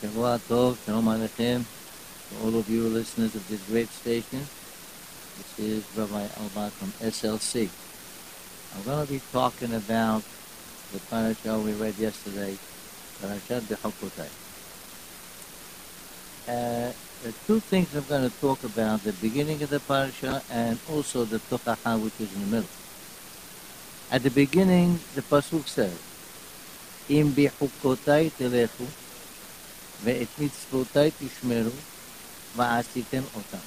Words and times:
Tov, 0.00 0.82
Shalom 0.86 1.04
Aleichem, 1.04 1.62
to 1.62 2.42
all 2.42 2.56
of 2.56 2.70
you 2.70 2.88
listeners 2.88 3.34
of 3.34 3.46
this 3.48 3.62
great 3.68 3.90
station. 3.90 4.38
This 5.36 5.58
is 5.58 5.84
Rabbi 5.94 6.26
Albat 6.40 6.70
from 6.70 6.88
SLC. 7.06 7.68
I'm 8.74 8.82
going 8.84 9.06
to 9.06 9.12
be 9.12 9.20
talking 9.30 9.74
about 9.74 10.22
the 10.94 11.00
parasha 11.00 11.58
we 11.58 11.74
read 11.74 11.98
yesterday, 11.98 12.56
Parashat 13.20 13.60
Bechokotai. 13.68 14.30
Uh, 16.48 16.92
the 17.22 17.32
two 17.46 17.60
things 17.60 17.94
I'm 17.94 18.04
going 18.04 18.30
to 18.30 18.34
talk 18.40 18.64
about, 18.64 19.04
the 19.04 19.12
beginning 19.12 19.62
of 19.62 19.68
the 19.68 19.80
parasha 19.80 20.42
and 20.50 20.78
also 20.90 21.26
the 21.26 21.40
Tochacha, 21.40 22.02
which 22.02 22.14
is 22.20 22.34
in 22.36 22.40
the 22.40 22.46
middle. 22.46 22.70
At 24.10 24.22
the 24.22 24.30
beginning, 24.30 24.98
the 25.14 25.20
Pasuk 25.20 25.68
says, 25.68 25.92
Im 27.10 27.32
bichukotai 27.32 28.30
telechu, 28.32 28.88
ואת 30.03 30.27
מצוותיי 30.39 31.11
תשמרו 31.19 31.69
ועשיתם 32.55 33.21
אותם. 33.35 33.57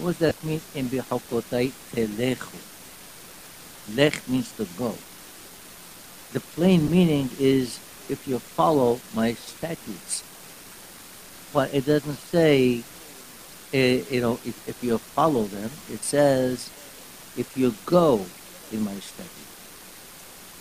What 0.00 0.12
does 0.12 0.18
that 0.18 0.44
mean? 0.44 0.60
In 0.76 0.96
בחוקותיי 0.96 1.70
תלכו. 1.90 2.56
Lech 3.96 4.28
means 4.28 4.52
to 4.58 4.66
go. 4.78 4.94
The 6.32 6.40
plain 6.40 6.90
meaning 6.90 7.30
is 7.40 7.80
if 8.08 8.28
you 8.28 8.38
follow 8.38 9.00
my 9.14 9.34
statutes. 9.34 10.22
But 11.52 11.72
it 11.72 11.86
doesn't 11.86 12.20
say, 12.34 12.82
uh, 13.72 13.78
you 14.12 14.20
know, 14.20 14.38
if, 14.44 14.68
if 14.68 14.84
you 14.84 14.98
follow 14.98 15.44
them. 15.44 15.70
It 15.90 16.02
says, 16.02 16.70
if 17.36 17.56
you 17.56 17.74
go 17.86 18.26
in 18.70 18.84
my 18.84 18.98
statutes. 19.00 19.34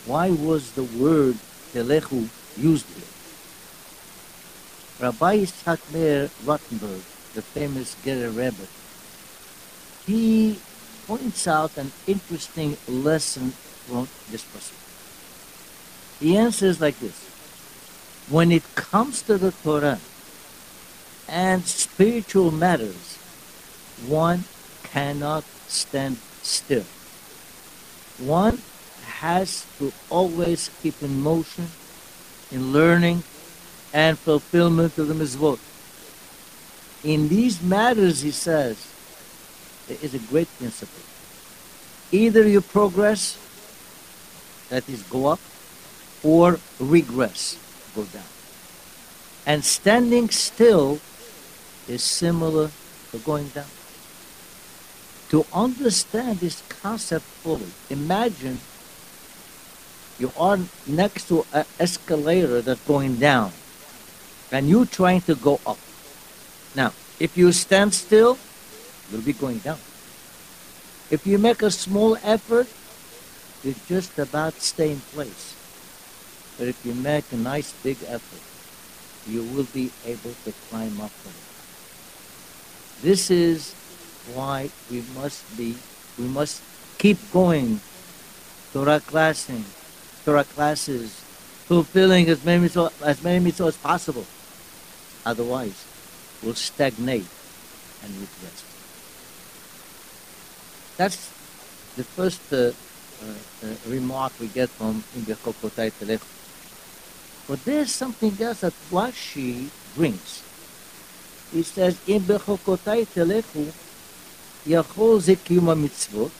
Why 0.05 0.29
was 0.29 0.71
the 0.71 0.83
word 0.83 1.35
telechu 1.73 2.29
used 2.57 2.87
here? 2.95 3.03
Rabbi 5.02 5.38
Yitzhak 5.38 5.92
Meir 5.92 6.30
Rottenberg, 6.44 7.02
the 7.34 7.42
famous 7.42 7.96
Gerer 8.04 8.30
Rebbe, 8.30 8.68
he 10.06 10.60
points 11.08 11.48
out 11.48 11.76
an 11.76 11.90
interesting 12.06 12.76
lesson 12.86 13.50
from 13.50 14.06
this 14.30 14.44
person. 14.44 14.76
He 16.20 16.36
answers 16.36 16.80
like 16.80 17.00
this. 17.00 17.18
When 18.30 18.52
it 18.52 18.62
comes 18.76 19.22
to 19.22 19.38
the 19.38 19.50
Torah 19.50 19.98
and 21.28 21.66
spiritual 21.66 22.52
matters, 22.52 23.18
one 24.06 24.44
cannot 24.84 25.42
stand 25.66 26.18
still. 26.42 26.86
One 28.18 28.62
has 29.18 29.66
to 29.78 29.92
always 30.10 30.70
keep 30.80 31.02
in 31.02 31.20
motion, 31.20 31.66
in 32.52 32.72
learning, 32.72 33.24
and 33.92 34.18
fulfillment 34.18 34.96
of 34.98 35.08
the 35.08 35.14
mitzvot. 35.14 35.58
In 37.04 37.28
these 37.28 37.62
matters, 37.62 38.22
he 38.22 38.30
says, 38.30 38.88
there 39.88 39.98
is 40.00 40.14
a 40.14 40.18
great 40.18 40.48
principle. 40.58 41.02
Either 42.10 42.46
you 42.46 42.60
progress, 42.60 43.38
that 44.70 44.88
is, 44.88 45.02
go 45.04 45.26
up, 45.26 45.40
or 46.22 46.58
regress, 46.78 47.58
go 47.94 48.04
down. 48.04 48.22
And 49.44 49.64
standing 49.64 50.30
still 50.30 51.00
is 51.88 52.02
similar 52.02 52.70
to 53.10 53.18
going 53.18 53.48
down. 53.48 53.66
To 55.30 55.44
understand 55.52 56.38
this 56.38 56.62
concept 56.68 57.24
fully, 57.24 57.66
imagine 57.90 58.60
you 60.18 60.30
are 60.38 60.58
next 60.86 61.26
to 61.28 61.44
an 61.52 61.64
escalator 61.80 62.62
that's 62.62 62.86
going 62.86 63.16
down 63.16 63.52
and 64.52 64.68
you're 64.68 64.86
trying 64.86 65.22
to 65.22 65.34
go 65.34 65.60
up. 65.66 65.78
Now, 66.76 66.92
if 67.18 67.36
you 67.36 67.50
stand 67.52 67.94
still, 67.94 68.38
you'll 69.10 69.22
be 69.22 69.32
going 69.32 69.58
down. 69.58 69.78
If 71.10 71.26
you 71.26 71.38
make 71.38 71.62
a 71.62 71.70
small 71.70 72.16
effort, 72.22 72.68
you 73.64 73.74
just 73.88 74.18
about 74.18 74.54
stay 74.54 74.92
in 74.92 75.00
place. 75.12 75.56
But 76.58 76.68
if 76.68 76.84
you 76.84 76.94
make 76.94 77.24
a 77.32 77.36
nice 77.36 77.72
big 77.82 77.98
effort, 78.06 78.40
you 79.30 79.42
will 79.42 79.68
be 79.72 79.90
able 80.04 80.34
to 80.44 80.52
climb 80.68 81.00
up 81.00 81.10
from 81.10 81.32
it. 81.32 81.48
This 83.02 83.30
is 83.30 83.74
why 84.34 84.70
we 84.90 85.02
must 85.14 85.44
be, 85.56 85.76
we 86.18 86.26
must 86.26 86.62
keep 86.98 87.18
going. 87.32 87.80
Torah 88.72 89.00
classing, 89.00 89.64
Torah 90.24 90.44
classes, 90.44 91.12
fulfilling 91.66 92.28
as 92.28 92.44
many 92.44 92.68
mitzvot, 92.68 92.92
as 93.02 93.22
many 93.22 93.44
mitzvot 93.44 93.68
as 93.68 93.76
possible. 93.76 94.24
Otherwise, 95.24 95.84
we'll 96.42 96.54
stagnate 96.54 97.26
and 98.02 98.12
regress. 98.14 98.64
That's 100.96 101.30
the 101.96 102.04
first 102.04 102.52
uh, 102.52 102.56
uh, 102.56 102.70
uh, 103.64 103.74
remark 103.86 104.32
we 104.40 104.48
get 104.48 104.68
from 104.70 105.04
Im 105.16 105.22
Bechokotai 105.22 105.92
Telechu. 105.92 106.26
But 107.48 107.64
there's 107.64 107.90
something 107.90 108.36
else 108.40 108.60
that 108.60 108.72
Rashi 108.90 109.68
brings. 109.94 110.42
He 111.52 111.62
says, 111.62 111.98
"In 112.06 112.22
bechokotai 112.22 113.06
telechu, 113.06 113.72
yachol 114.64 115.20
zekiyuma 115.20 115.76
mitzvot." 115.76 116.30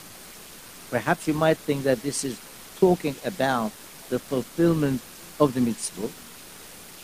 Perhaps 0.91 1.29
you 1.29 1.35
might 1.35 1.59
think 1.59 1.85
that 1.85 2.03
this 2.03 2.25
is 2.25 2.39
talking 2.79 3.17
about 3.25 3.73
the 4.09 4.19
fulfillment 4.19 5.03
of 5.41 5.55
the 5.55 5.61
mitzvot. 5.61 6.11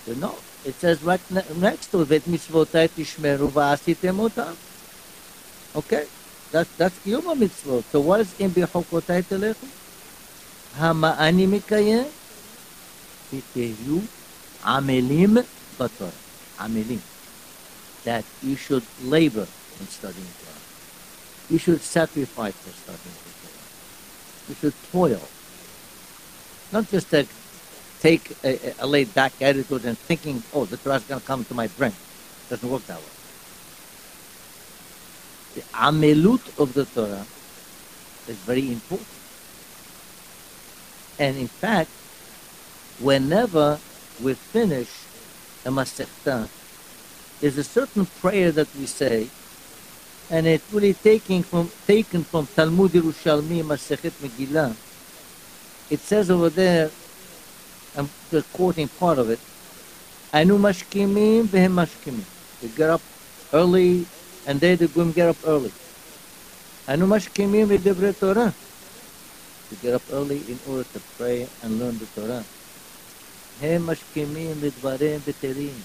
But 0.06 0.16
no, 0.16 0.36
it 0.67 0.75
says 0.75 1.03
right 1.03 1.21
ne- 1.29 1.45
next 1.57 1.87
to 1.91 2.01
it, 2.01 2.23
mitzvotai 2.25 2.89
tishmeru 2.89 3.49
va'asitem 3.51 4.17
otam. 4.29 4.55
Okay, 5.75 6.05
that's 6.51 6.69
that's 6.77 6.97
kiyum 7.05 7.23
mitzvot. 7.35 7.83
So 7.91 7.99
what 7.99 8.21
is 8.21 8.33
in 8.39 8.51
bechokotai 8.51 9.23
telechu? 9.23 9.67
Hama'ani 10.79 11.47
mikayem 11.47 12.05
תהיו 13.53 13.99
עמלים 14.63 15.37
בתורה. 15.77 16.11
עמלים. 16.59 16.99
That 18.05 18.23
you 18.43 18.55
should 18.55 18.83
labor 19.03 19.47
in 19.79 19.87
studying 19.87 20.31
Torah. 20.39 20.63
You 21.49 21.57
should 21.57 21.81
sacrifice 21.81 22.57
for 22.63 22.73
studying 22.83 23.17
the 23.25 23.33
Torah. 23.41 23.67
You 24.49 24.55
should 24.59 24.75
toil. 24.91 25.25
Not 26.73 26.89
just 26.91 27.09
to 27.11 27.25
take 28.00 28.32
a, 28.44 28.74
a 28.80 28.86
laid 28.86 29.14
back 29.14 29.34
attitude 29.42 29.84
and 29.86 29.98
thinking, 29.98 30.42
oh, 30.54 30.66
the 30.66 30.78
Torah 30.78 30.96
is 30.96 31.04
going 31.04 31.20
to 31.20 31.26
come 31.26 31.44
to 31.46 31.54
my 31.54 31.68
brain. 31.68 31.92
It 31.92 32.50
doesn't 32.50 32.70
work 32.70 32.86
that 32.86 32.98
way. 32.98 33.12
The 35.54 35.62
amelut 35.74 36.58
of 36.60 36.74
the 36.74 36.86
Torah 36.86 37.26
is 38.28 38.36
very 38.38 38.72
important. 38.72 39.08
And 41.18 41.36
in 41.38 41.48
fact, 41.48 41.90
whenever 42.98 43.80
we 44.22 44.34
finish 44.34 44.90
a 45.64 45.70
Masechta, 45.70 46.48
there's 47.40 47.58
a 47.58 47.64
certain 47.64 48.06
prayer 48.06 48.52
that 48.52 48.74
we 48.76 48.86
say, 48.86 49.30
and 50.30 50.46
it's 50.46 50.72
really 50.72 50.94
taken 50.94 51.42
from 51.42 51.70
taken 51.86 52.24
from 52.24 52.46
Talmud 52.48 52.92
Yerushalmi 52.92 53.62
Masechet 53.64 54.12
Megillah. 54.22 54.76
It 55.90 56.00
says 56.00 56.30
over 56.30 56.50
there, 56.50 56.90
I'm 57.96 58.08
just 58.30 58.52
quoting 58.52 58.88
part 58.88 59.18
of 59.18 59.30
it. 59.30 59.40
Anu. 60.32 60.58
They 62.60 62.68
get 62.76 62.90
up 62.90 63.00
early, 63.52 64.06
and 64.46 64.60
they, 64.60 64.74
the 64.74 64.86
women 64.88 65.12
get 65.12 65.28
up 65.28 65.36
early. 65.46 65.72
Anu 66.86 67.06
mashkimim 67.06 67.68
v'devrei 67.68 68.18
Torah. 68.18 68.52
They 69.70 69.76
get 69.82 69.94
up 69.94 70.02
early 70.12 70.38
in 70.48 70.58
order 70.68 70.84
to 70.84 71.00
pray 71.16 71.48
and 71.62 71.78
learn 71.78 71.98
the 71.98 72.06
Torah. 72.06 72.44
Hem 73.60 73.86
mashkimim 73.86 74.54
v'dvarim 74.54 75.20
v'telim. 75.20 75.76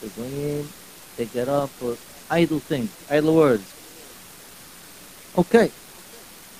The 0.00 0.20
women, 0.20 0.68
they 1.16 1.26
get 1.26 1.48
up 1.48 1.70
for 1.70 1.96
idle 2.30 2.58
things, 2.58 2.90
idle 3.10 3.36
words. 3.36 3.64
Okay, 5.38 5.70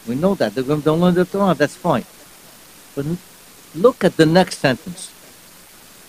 we 0.08 0.14
know 0.14 0.34
that. 0.36 0.54
The 0.54 0.64
women 0.64 0.82
don't 0.82 1.00
learn 1.00 1.14
the 1.14 1.24
Torah, 1.24 1.54
that's 1.54 1.76
fine. 1.76 2.04
But 2.94 3.06
Look 3.74 4.04
at 4.04 4.16
the 4.16 4.26
next 4.26 4.58
sentence. 4.58 5.10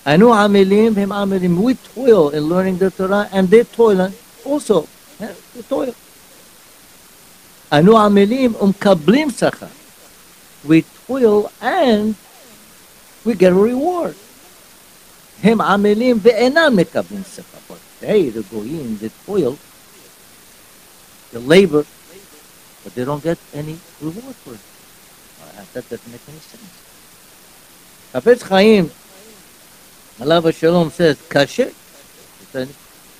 Anu 0.05 0.27
amilim 0.27 0.95
him 0.95 1.09
amilim. 1.09 1.57
We 1.61 1.75
toil 1.75 2.29
in 2.29 2.43
learning 2.43 2.77
the 2.77 2.91
Torah, 2.91 3.29
and 3.31 3.49
they 3.49 3.63
toil 3.63 4.11
also. 4.43 4.87
Eh, 5.19 5.33
they 5.55 5.61
toil. 5.61 5.95
Anu 7.71 7.93
amilim 7.93 8.51
umkablim 8.59 9.31
sacha. 9.31 9.69
We 10.67 10.83
toil 11.07 11.51
and 11.61 12.15
we 13.23 13.33
get 13.35 13.53
a 13.53 13.55
reward. 13.55 14.15
Him 15.39 15.59
amilim 15.59 16.19
ve'enam 16.19 16.75
mekablim 16.75 17.23
sacha. 17.23 17.57
But 17.69 17.79
they, 18.01 18.27
the 18.29 18.43
goyim, 18.43 18.97
they 18.97 19.09
toil, 19.25 19.57
they 21.31 21.39
labor, 21.39 21.85
but 22.83 22.93
they 22.93 23.05
don't 23.05 23.23
get 23.23 23.39
any 23.53 23.79
reward 24.01 24.35
for 24.43 24.53
it. 24.53 24.59
That 25.73 25.89
doesn't 25.89 26.11
make 26.11 26.21
any 26.27 26.39
sense. 26.39 26.82
Hafetz 28.12 28.42
Chaim 28.42 28.90
Allah 30.20 30.52
Shalom 30.52 30.90
says, 30.90 31.16
kasher. 31.28 31.72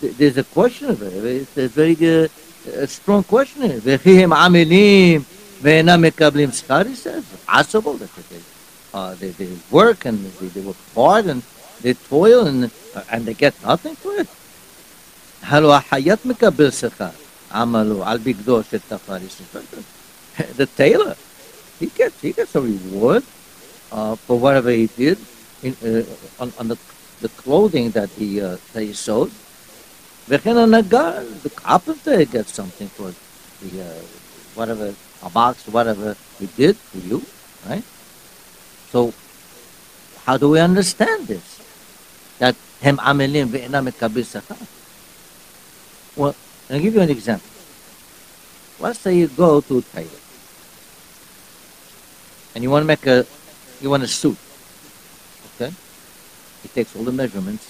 There's 0.01 0.37
a 0.37 0.45
question 0.45 0.91
of 0.91 1.01
it. 1.03 1.25
It's 1.25 1.57
a 1.57 1.69
very 1.69 1.95
uh, 1.95 2.29
a 2.75 2.87
strong 2.89 3.23
question. 3.23 3.81
וכי 3.85 4.23
הם 4.23 4.33
עמלים 4.33 5.23
ואינם 5.63 6.03
מקבלים 6.03 6.53
שכר, 6.53 6.83
he 6.83 6.97
says. 6.97 7.23
possible 7.47 7.95
that 7.95 8.11
they, 8.17 8.41
uh, 8.95 9.15
they, 9.15 9.31
they 9.31 9.49
work 9.71 10.05
and 10.07 10.19
they, 10.41 10.47
they 10.49 10.61
work 10.61 10.77
hard 10.95 11.27
and 11.27 11.43
they 11.83 11.95
toil 11.95 12.47
and, 12.47 12.71
uh, 12.95 13.03
and 13.13 13.25
they 13.25 13.35
get 13.35 13.55
nothing 13.63 13.95
for 13.95 14.15
it. 14.21 14.27
הלא 15.43 15.75
החייט 15.75 16.25
מקבל 16.25 16.71
שכר, 16.71 17.09
עמלו 17.53 18.05
על 18.05 18.19
בגדו 18.19 18.63
של 18.71 18.79
תפר 18.89 19.17
The 20.57 20.67
tailor, 20.67 21.17
he 21.81 21.87
gets, 21.87 22.21
he 22.21 22.33
gets 22.33 22.55
a 22.55 22.61
reward 22.61 23.23
Uh, 23.94 24.16
for 24.16 24.40
whatever 24.40 24.72
he 24.72 24.88
did 24.88 25.20
in, 25.62 25.78
uh, 25.86 26.02
on, 26.42 26.52
on 26.58 26.68
the, 26.68 26.78
the 27.22 27.30
clothing 27.38 27.92
that 27.92 28.10
he, 28.18 28.42
uh, 28.42 28.58
that 28.74 28.82
he 28.82 28.92
sold. 28.92 29.30
The 30.26 31.52
carpenter 31.56 32.26
gets 32.26 32.54
something 32.54 32.88
for 32.88 33.14
the, 33.62 33.84
uh, 33.84 34.02
whatever, 34.56 34.96
a 35.22 35.30
box, 35.30 35.68
whatever 35.68 36.18
he 36.40 36.48
did 36.48 36.76
for 36.76 36.98
you, 37.06 37.22
right? 37.70 37.84
So, 38.90 39.14
how 40.26 40.38
do 40.38 40.50
we 40.50 40.60
understand 40.60 41.28
this? 41.28 41.62
That 42.40 42.56
hem 42.82 42.98
amelim 42.98 43.50
ve'enam 43.50 43.94
kabir 43.94 44.26
Well, 46.16 46.36
I'll 46.68 46.80
give 46.80 46.96
you 46.96 47.02
an 47.02 47.12
example. 47.12 47.52
Let's 48.80 48.98
say 48.98 49.18
you 49.18 49.28
go 49.28 49.62
to 49.62 49.82
Thailand 49.94 50.24
and 52.56 52.64
you 52.64 52.72
want 52.72 52.82
to 52.82 52.88
make 52.88 53.06
a 53.06 53.28
you 53.84 53.90
want 53.90 54.04
a 54.04 54.08
suit, 54.08 54.38
okay? 55.56 55.74
He 56.64 56.70
takes 56.70 56.96
all 56.96 57.04
the 57.04 57.12
measurements, 57.12 57.70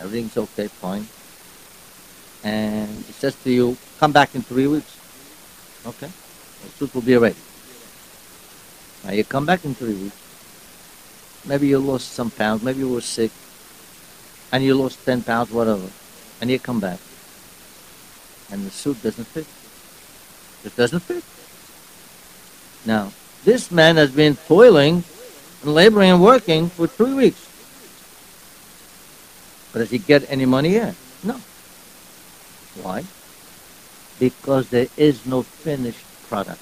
everything's 0.00 0.36
okay, 0.36 0.66
fine 0.66 1.06
and 2.44 2.88
he 2.88 3.12
says 3.12 3.34
to 3.42 3.50
you, 3.50 3.76
come 3.98 4.12
back 4.12 4.34
in 4.34 4.42
three 4.42 4.66
weeks. 4.66 4.96
Okay, 5.86 6.08
the 6.62 6.68
suit 6.70 6.94
will 6.94 7.02
be 7.02 7.16
ready. 7.16 7.36
Now 9.04 9.12
you 9.12 9.24
come 9.24 9.46
back 9.46 9.64
in 9.64 9.74
three 9.74 9.94
weeks. 9.94 10.16
Maybe 11.44 11.68
you 11.68 11.78
lost 11.78 12.12
some 12.12 12.30
pounds, 12.30 12.62
maybe 12.62 12.80
you 12.80 12.88
were 12.88 13.00
sick, 13.00 13.30
and 14.52 14.62
you 14.62 14.74
lost 14.74 15.04
10 15.04 15.22
pounds, 15.22 15.50
whatever, 15.50 15.88
and 16.40 16.50
you 16.50 16.58
come 16.58 16.80
back, 16.80 16.98
and 18.50 18.66
the 18.66 18.70
suit 18.70 19.00
doesn't 19.02 19.24
fit. 19.26 19.46
It 20.64 20.76
doesn't 20.76 21.00
fit. 21.00 21.24
Now, 22.84 23.12
this 23.44 23.70
man 23.70 23.96
has 23.96 24.10
been 24.10 24.36
toiling 24.36 25.04
laboring 25.62 26.10
and 26.10 26.22
working 26.22 26.68
for 26.68 26.86
three 26.86 27.14
weeks. 27.14 27.44
But 29.72 29.80
does 29.80 29.90
he 29.90 29.98
get 29.98 30.30
any 30.30 30.46
money 30.46 30.70
yet? 30.70 30.94
No. 31.22 31.40
Why? 32.82 33.04
Because 34.18 34.70
there 34.70 34.88
is 34.96 35.26
no 35.26 35.42
finished 35.42 36.04
product. 36.28 36.60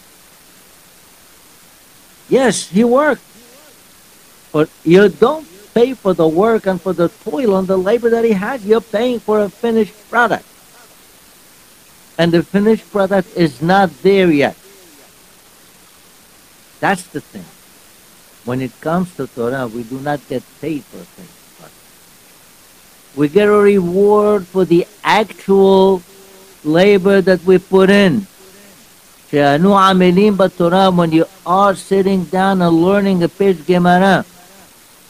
Yes, 2.28 2.68
he 2.68 2.82
worked, 2.82 3.22
but 4.52 4.68
you 4.84 5.08
don't 5.08 5.46
pay 5.74 5.94
for 5.94 6.14
the 6.14 6.26
work 6.26 6.66
and 6.66 6.80
for 6.80 6.92
the 6.92 7.08
toil 7.08 7.56
and 7.56 7.68
the 7.68 7.76
labor 7.76 8.10
that 8.10 8.24
he 8.24 8.32
had. 8.32 8.62
You're 8.62 8.80
paying 8.80 9.20
for 9.20 9.40
a 9.40 9.48
finished 9.48 9.94
product. 10.10 10.44
And 12.18 12.32
the 12.32 12.42
finished 12.42 12.90
product 12.90 13.36
is 13.36 13.60
not 13.60 13.90
there 14.02 14.30
yet. 14.30 14.56
That's 16.80 17.04
the 17.08 17.20
thing. 17.20 17.44
When 18.46 18.62
it 18.62 18.72
comes 18.80 19.14
to 19.16 19.26
Torah, 19.26 19.66
we 19.66 19.82
do 19.82 20.00
not 20.00 20.26
get 20.28 20.42
paid 20.60 20.82
for 20.84 20.98
finished 20.98 21.36
we 23.16 23.28
get 23.28 23.48
a 23.48 23.52
reward 23.52 24.46
for 24.46 24.64
the 24.66 24.86
actual 25.02 26.02
labor 26.62 27.22
that 27.22 27.42
we 27.44 27.58
put 27.58 27.88
in. 27.88 28.26
When 29.32 31.12
you 31.12 31.24
are 31.46 31.74
sitting 31.74 32.24
down 32.24 32.62
and 32.62 32.76
learning 32.76 33.22
a 33.22 33.28
page 33.28 33.66
Gemara, 33.66 34.24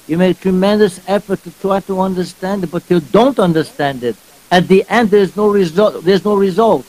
you 0.06 0.16
make 0.16 0.38
tremendous 0.40 1.00
effort 1.08 1.42
to 1.42 1.50
try 1.60 1.80
to 1.80 2.00
understand 2.00 2.62
it, 2.62 2.70
but 2.70 2.88
you 2.88 3.00
don't 3.00 3.38
understand 3.40 4.04
it. 4.04 4.16
At 4.52 4.68
the 4.68 4.84
end, 4.88 5.10
there's 5.10 5.36
no 5.36 5.50
result. 5.50 6.04
There's 6.04 6.24
no 6.24 6.36
result. 6.36 6.86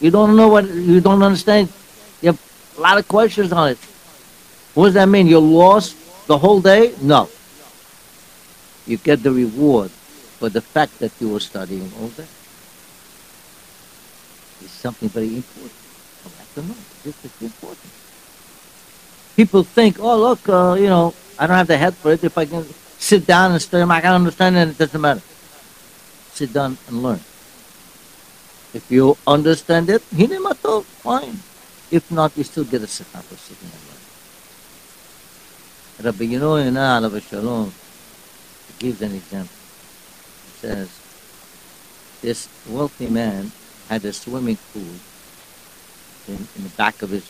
You 0.00 0.10
don't 0.10 0.36
know 0.36 0.48
what 0.48 0.68
you 0.68 1.00
don't 1.00 1.22
understand. 1.22 1.70
You 2.20 2.32
have 2.32 2.40
a 2.76 2.80
lot 2.80 2.98
of 2.98 3.08
questions 3.08 3.52
on 3.52 3.70
it. 3.70 3.78
What 4.78 4.84
does 4.84 4.94
that 4.94 5.08
mean? 5.08 5.26
You 5.26 5.40
lost 5.40 5.98
the 6.28 6.38
whole 6.38 6.60
day? 6.60 6.94
No. 7.02 7.28
You 8.86 8.96
get 8.96 9.24
the 9.24 9.32
reward 9.32 9.90
for 10.38 10.48
the 10.48 10.60
fact 10.60 11.00
that 11.00 11.10
you 11.18 11.30
were 11.30 11.40
studying 11.40 11.90
all 11.98 12.06
day. 12.14 12.30
It's 14.62 14.70
something 14.70 15.08
very 15.08 15.34
important. 15.34 15.74
I 16.22 16.28
have 16.38 16.54
to 16.54 16.62
know. 16.62 16.78
This 17.02 17.18
is 17.24 17.34
important. 17.42 17.90
People 19.34 19.64
think, 19.64 19.98
oh, 19.98 20.16
look, 20.16 20.48
uh, 20.48 20.76
you 20.78 20.86
know, 20.86 21.12
I 21.40 21.48
don't 21.48 21.56
have 21.56 21.66
the 21.66 21.76
head 21.76 21.94
for 21.96 22.12
it. 22.12 22.22
If 22.22 22.38
I 22.38 22.46
can 22.46 22.62
sit 23.02 23.26
down 23.26 23.50
and 23.50 23.60
study, 23.60 23.82
I 23.82 24.00
can 24.00 24.14
understand 24.14 24.56
it, 24.56 24.68
it 24.68 24.78
doesn't 24.78 25.00
matter. 25.00 25.22
Sit 26.38 26.52
down 26.52 26.78
and 26.86 27.02
learn. 27.02 27.18
If 28.72 28.86
you 28.90 29.18
understand 29.26 29.90
it, 29.90 30.02
hinemato, 30.14 30.84
fine. 31.02 31.42
If 31.90 32.12
not, 32.12 32.30
you 32.36 32.44
still 32.44 32.62
get 32.62 32.82
a 32.82 32.86
for 32.86 33.34
sitting 33.34 33.87
Rabbi 36.00 36.24
Yonah, 36.24 37.20
Shalom, 37.20 37.72
gives 38.78 39.02
an 39.02 39.16
example 39.16 39.56
He 40.46 40.58
says 40.60 40.88
this 42.22 42.48
wealthy 42.68 43.08
man 43.08 43.50
had 43.88 44.04
a 44.04 44.12
swimming 44.12 44.58
pool 44.72 44.94
in, 46.28 46.46
in 46.54 46.62
the 46.62 46.68
back 46.76 47.02
of 47.02 47.10
his, 47.10 47.28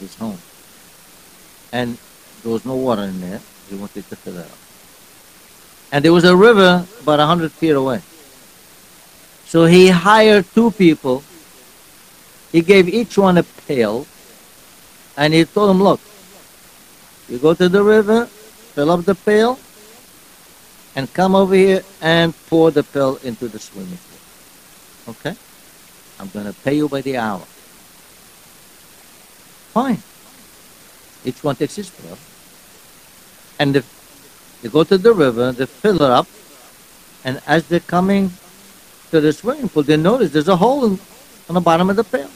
his 0.00 0.16
home. 0.16 0.38
And 1.72 1.96
there 2.42 2.50
was 2.50 2.64
no 2.64 2.74
water 2.74 3.02
in 3.02 3.20
there. 3.20 3.40
He 3.68 3.76
wanted 3.76 4.08
to 4.08 4.16
fill 4.16 4.38
it 4.38 4.46
up. 4.46 4.58
And 5.92 6.04
there 6.04 6.12
was 6.12 6.24
a 6.24 6.34
river 6.34 6.84
about 7.02 7.20
a 7.20 7.26
hundred 7.26 7.52
feet 7.52 7.70
away. 7.70 8.02
So 9.46 9.64
he 9.66 9.90
hired 9.90 10.44
two 10.54 10.72
people. 10.72 11.22
He 12.50 12.62
gave 12.62 12.88
each 12.88 13.16
one 13.16 13.38
a 13.38 13.44
pail. 13.44 14.08
And 15.16 15.34
he 15.34 15.44
told 15.44 15.70
them, 15.70 15.82
look, 15.82 16.00
you 17.28 17.38
go 17.38 17.54
to 17.54 17.68
the 17.68 17.82
river, 17.82 18.26
fill 18.26 18.90
up 18.90 19.04
the 19.04 19.14
pail, 19.14 19.58
and 20.96 21.12
come 21.12 21.34
over 21.34 21.54
here 21.54 21.82
and 22.00 22.34
pour 22.48 22.70
the 22.70 22.82
pail 22.82 23.16
into 23.22 23.48
the 23.48 23.58
swimming 23.58 23.98
pool. 23.98 25.14
Okay? 25.14 25.36
I'm 26.18 26.28
going 26.30 26.46
to 26.46 26.52
pay 26.52 26.74
you 26.74 26.88
by 26.88 27.00
the 27.02 27.16
hour. 27.16 27.42
Fine. 29.72 30.02
Each 31.24 31.44
one 31.44 31.56
takes 31.56 31.76
his 31.76 31.90
pail. 31.90 32.18
And 33.58 33.74
the, 33.74 33.84
they 34.62 34.68
go 34.68 34.84
to 34.84 34.98
the 34.98 35.12
river, 35.12 35.52
they 35.52 35.66
fill 35.66 35.96
it 35.96 36.10
up, 36.10 36.26
and 37.24 37.40
as 37.46 37.68
they're 37.68 37.80
coming 37.80 38.30
to 39.10 39.20
the 39.20 39.32
swimming 39.32 39.68
pool, 39.68 39.82
they 39.82 39.96
notice 39.96 40.32
there's 40.32 40.48
a 40.48 40.56
hole 40.56 40.84
in, 40.84 40.98
on 41.48 41.54
the 41.54 41.60
bottom 41.60 41.90
of 41.90 41.96
the 41.96 42.04
pail. 42.04 42.30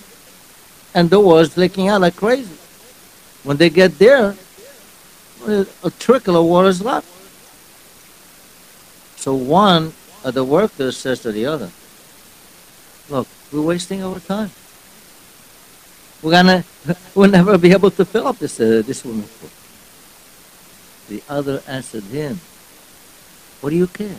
And 0.94 1.08
the 1.08 1.18
water's 1.18 1.56
leaking 1.56 1.88
out 1.88 2.02
like 2.02 2.16
crazy. 2.16 2.56
When 3.44 3.56
they 3.56 3.70
get 3.70 3.98
there, 3.98 4.36
a 5.48 5.90
trickle 5.98 6.36
of 6.36 6.46
water 6.46 6.68
is 6.68 6.82
left. 6.82 7.08
So 9.16 9.34
one 9.34 9.92
of 10.24 10.34
the 10.34 10.44
workers 10.44 10.96
says 10.96 11.20
to 11.20 11.32
the 11.32 11.46
other, 11.46 11.70
look, 13.08 13.28
we're 13.52 13.62
wasting 13.62 14.02
our 14.02 14.18
time. 14.20 14.50
We're 16.22 16.32
gonna, 16.32 16.64
we'll 17.14 17.30
never 17.30 17.58
be 17.58 17.72
able 17.72 17.90
to 17.92 18.04
fill 18.04 18.26
up 18.26 18.38
this, 18.38 18.58
uh, 18.60 18.82
this 18.84 19.00
swimming 19.00 19.28
pool. 19.40 19.50
The 21.08 21.22
other 21.28 21.62
answered 21.66 22.04
him, 22.04 22.40
what 23.60 23.70
do 23.70 23.76
you 23.76 23.86
care? 23.86 24.16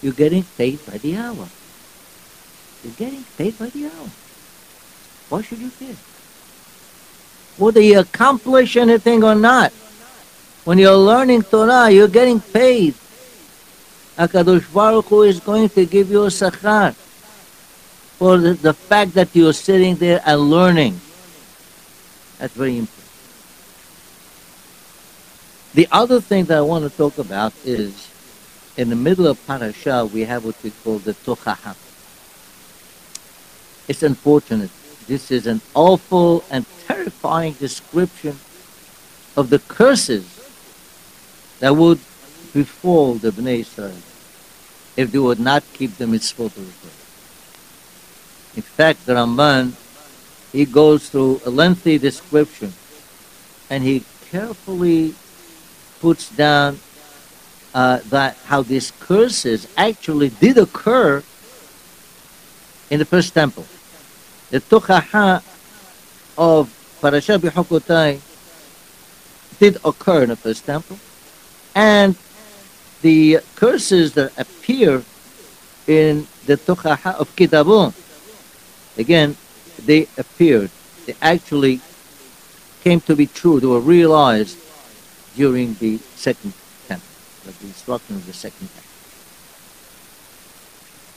You're 0.00 0.12
getting 0.12 0.42
paid 0.42 0.84
by 0.84 0.98
the 0.98 1.16
hour. 1.16 1.48
You're 2.82 2.94
getting 2.94 3.24
paid 3.38 3.58
by 3.58 3.66
the 3.66 3.86
hour. 3.86 4.10
Why 5.28 5.42
should 5.42 5.58
you 5.58 5.70
care? 5.70 5.96
Whether 7.56 7.80
you 7.80 8.00
accomplish 8.00 8.76
anything 8.76 9.22
or 9.22 9.34
not, 9.34 9.72
when 10.64 10.78
you're 10.78 10.96
learning 10.96 11.42
Torah, 11.42 11.90
you're 11.90 12.08
getting 12.08 12.40
paid. 12.40 12.94
HaKadosh 14.16 14.72
Baruch 14.72 15.06
Hu 15.06 15.22
is 15.22 15.40
going 15.40 15.68
to 15.70 15.86
give 15.86 16.10
you 16.10 16.24
a 16.24 16.28
sachar 16.28 16.94
for 18.18 18.38
the, 18.38 18.52
the 18.54 18.74
fact 18.74 19.14
that 19.14 19.34
you're 19.34 19.52
sitting 19.52 19.96
there 19.96 20.22
and 20.24 20.40
learning. 20.40 21.00
That's 22.38 22.54
very 22.54 22.78
important. 22.78 23.02
The 25.74 25.88
other 25.90 26.20
thing 26.20 26.44
that 26.44 26.58
I 26.58 26.60
want 26.60 26.88
to 26.88 26.96
talk 26.96 27.18
about 27.18 27.54
is 27.64 28.08
in 28.76 28.90
the 28.90 28.96
middle 28.96 29.26
of 29.26 29.44
parasha 29.46 30.06
we 30.12 30.20
have 30.22 30.44
what 30.44 30.62
we 30.62 30.70
call 30.70 30.98
the 30.98 31.14
tochaha. 31.14 31.74
It's 33.88 34.02
unfortunate. 34.02 34.70
This 35.06 35.30
is 35.30 35.46
an 35.46 35.60
awful 35.74 36.44
and 36.50 36.66
terrifying 36.86 37.54
description 37.54 38.38
of 39.36 39.50
the 39.50 39.58
curses 39.58 40.41
that 41.62 41.76
would 41.76 42.00
befall 42.52 43.14
the 43.14 43.30
Bnei 43.30 43.60
Israel 43.60 43.94
if 44.96 45.12
they 45.12 45.18
would 45.18 45.38
not 45.38 45.62
keep 45.74 45.94
the 45.94 46.06
mitzvot 46.06 46.46
of 46.46 46.66
Torah. 46.82 47.02
In 48.56 48.62
fact, 48.62 49.06
the 49.06 49.14
Ramban, 49.14 49.70
he 50.50 50.64
goes 50.64 51.08
through 51.08 51.40
a 51.46 51.50
lengthy 51.50 51.98
description 51.98 52.72
and 53.70 53.84
he 53.84 54.02
carefully 54.32 55.14
puts 56.00 56.34
down 56.34 56.80
uh, 57.74 58.00
that 58.10 58.36
how 58.46 58.62
these 58.62 58.90
curses 58.98 59.68
actually 59.76 60.30
did 60.30 60.58
occur 60.58 61.22
in 62.90 62.98
the 62.98 63.04
first 63.04 63.32
temple. 63.34 63.66
The 64.50 64.58
Tuchaha 64.60 65.44
of 66.36 66.66
Parashat 67.00 67.38
Bechukotai 67.38 68.18
did 69.60 69.78
occur 69.84 70.24
in 70.24 70.30
the 70.30 70.36
first 70.36 70.66
temple, 70.66 70.98
and 71.74 72.16
the 73.02 73.40
curses 73.56 74.14
that 74.14 74.36
appear 74.38 75.02
in 75.86 76.26
the 76.46 76.56
Tuchaha 76.56 77.14
of 77.14 77.34
Ki 77.36 77.46
Tavo, 77.46 77.92
again, 78.96 79.36
they 79.84 80.06
appeared. 80.16 80.70
They 81.06 81.16
actually 81.20 81.80
came 82.84 83.00
to 83.02 83.16
be 83.16 83.26
true. 83.26 83.60
They 83.60 83.66
were 83.66 83.80
realized 83.80 84.58
during 85.34 85.74
the 85.74 85.98
second 86.14 86.52
temple, 86.86 87.08
the 87.44 87.52
destruction 87.66 88.16
of 88.16 88.26
the 88.26 88.32
second 88.32 88.68
temple. 88.68 88.82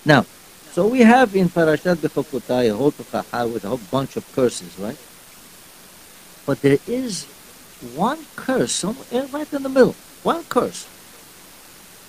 Now, 0.05 0.25
so 0.71 0.87
we 0.87 1.01
have 1.01 1.35
in 1.35 1.49
Parashat 1.49 1.97
Bechukotai 1.97 2.69
a 2.71 2.75
whole 2.75 2.91
Tuchaha 2.91 3.51
with 3.51 3.65
a 3.65 3.69
whole 3.69 3.81
bunch 3.91 4.17
of 4.17 4.29
curses, 4.33 4.77
right? 4.79 4.97
But 6.45 6.61
there 6.61 6.79
is 6.87 7.25
one 7.95 8.25
curse 8.35 8.71
somewhere 8.71 9.25
right 9.27 9.51
in 9.51 9.63
the 9.63 9.69
middle, 9.69 9.95
one 10.25 10.43
curse, 10.45 10.85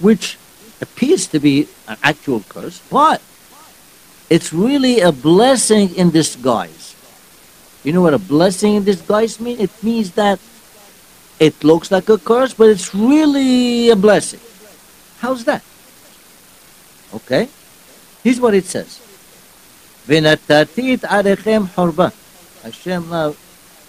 which 0.01 0.39
appears 0.81 1.27
to 1.29 1.39
be 1.39 1.69
an 1.87 1.97
actual 2.03 2.41
curse, 2.49 2.81
but 2.91 3.21
it's 4.29 4.53
really 4.53 5.01
a 5.01 5.13
blessing 5.13 5.95
in 5.95 6.11
disguise. 6.11 6.97
You 7.85 7.93
know 7.93 8.03
what 8.03 8.15
a 8.15 8.19
blessing 8.19 8.75
in 8.75 8.85
disguise 8.85 9.39
means? 9.39 9.61
It 9.61 9.83
means 9.83 10.13
that 10.13 10.41
it 11.39 11.63
looks 11.63 11.91
like 11.91 12.09
a 12.09 12.19
curse, 12.19 12.55
but 12.55 12.69
it's 12.69 12.95
really 12.95 13.91
a 13.91 13.97
blessing. 13.97 14.41
How's 15.21 15.45
that? 15.45 15.63
Okay? 17.15 17.49
Here's 18.25 18.41
what 18.41 18.55
it 18.55 18.65
says. 18.65 19.01
Hashem 22.63 23.09
now, 23.09 23.37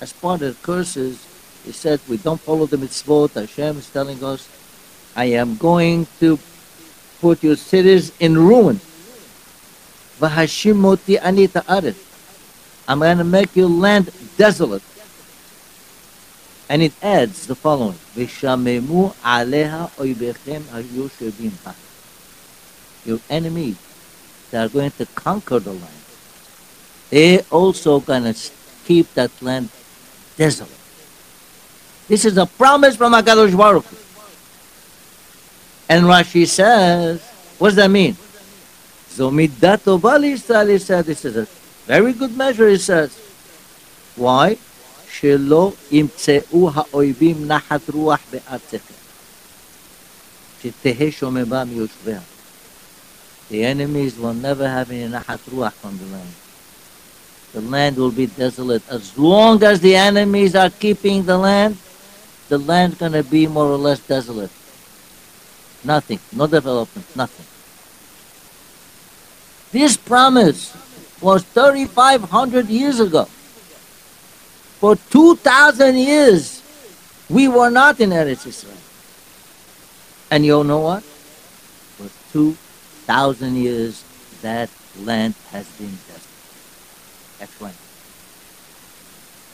as 0.02 0.14
part 0.14 0.42
of 0.42 0.62
curses, 0.62 1.26
he 1.68 1.74
said, 1.74 2.00
we 2.08 2.16
don't 2.16 2.40
follow 2.40 2.66
the 2.66 2.78
mitzvot. 2.78 3.34
Hashem 3.34 3.78
is 3.78 3.90
telling 3.90 4.24
us, 4.24 4.48
I 5.16 5.26
am 5.26 5.58
going 5.58 6.08
to 6.22 6.40
put 7.20 7.44
your 7.44 7.58
cities 7.58 8.14
in 8.20 8.38
ruin. 8.38 8.80
V'hashimoti 10.20 11.20
anita 11.22 11.62
aret. 11.68 11.98
I'm 12.88 13.00
going 13.00 13.18
to 13.18 13.26
make 13.26 13.54
your 13.54 13.68
land 13.68 14.12
desolate. 14.38 14.82
And 16.70 16.82
it 16.82 16.94
adds 17.02 17.48
the 17.48 17.56
following: 17.56 18.00
V'shamemu 18.16 19.14
aleha 19.16 19.90
oibechem 19.98 20.62
hayoshevim 20.72 21.64
ha. 21.66 21.76
Your 23.06 23.20
enemies 23.30 23.76
that 24.52 24.66
are 24.66 24.70
going 24.70 24.92
to 24.92 25.06
conquer 25.08 25.60
the 25.60 25.74
land, 25.74 26.06
they 27.10 27.42
also 27.52 28.00
going 28.00 28.24
to 28.34 28.52
keep 28.86 29.14
that 29.16 29.32
land 29.42 29.70
desolate. 30.38 30.77
This 32.09 32.25
is 32.25 32.37
a 32.37 32.47
promise 32.47 32.97
from 32.97 33.13
HaKadosh 33.13 33.57
Baruch 33.57 33.87
And 35.89 36.05
Rashi 36.05 36.47
says, 36.47 37.21
what 37.59 37.69
does 37.69 37.77
that 37.77 37.91
mean? 37.91 38.17
Zomidat 39.11 39.85
He 40.69 40.79
said, 40.79 41.05
this 41.05 41.25
is 41.25 41.37
a 41.37 41.47
very 41.87 42.13
good 42.13 42.37
measure, 42.37 42.69
he 42.69 42.79
says. 42.79 43.19
Why? 44.17 44.59
שלא 45.13 45.73
ימצאו 45.91 46.71
האויבים 46.75 47.47
נחת 47.47 47.91
רוח 47.91 48.21
בארצכם, 48.31 48.95
שתהא 50.63 51.11
שוממה 51.11 51.65
מיושביה. 51.65 52.21
The 53.51 53.65
enemies 53.65 54.17
will 54.17 54.33
never 54.33 54.67
have 54.67 54.91
any 54.91 55.09
נחת 55.09 55.39
ruach 55.53 55.73
from 55.73 55.99
the 55.99 56.07
land. 56.07 56.33
The 57.53 57.61
land 57.61 57.97
will 57.99 58.11
be 58.11 58.27
desolate. 58.27 58.83
As 58.89 59.19
long 59.19 59.63
as 59.63 59.81
the 59.81 59.95
enemies 59.95 60.55
are 60.55 60.71
keeping 60.71 61.25
the 61.25 61.37
land, 61.37 61.77
the 62.50 62.58
land's 62.58 62.98
going 62.98 63.12
to 63.12 63.24
be 63.24 63.48
more 63.48 63.66
or 63.66 63.78
less 63.78 64.00
desolate. 64.00 64.52
Nothing, 65.84 66.20
no 66.32 66.48
development, 66.48 67.06
nothing. 67.16 67.46
This 69.72 69.98
promise 69.98 70.76
was 71.22 71.44
3,500 71.44 72.68
years 72.68 73.00
ago. 73.00 73.26
For 74.80 74.96
2,000 74.96 75.96
years, 75.98 76.62
we 77.30 77.48
were 77.48 77.70
not 77.70 78.00
in 78.00 78.12
Eretz 78.12 78.46
Israel. 78.46 78.78
And 80.30 80.46
you 80.46 80.64
know 80.64 80.80
what? 80.80 81.04
For 81.04 82.10
2,000 82.34 83.56
years, 83.56 84.04
that 84.42 84.70
land 85.00 85.36
has 85.52 85.68
been 85.78 85.98
desolate. 86.08 86.24
That's 87.40 87.62
right. 87.62 87.76